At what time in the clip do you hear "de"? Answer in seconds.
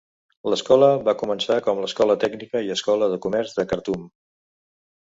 3.15-3.23, 3.63-3.71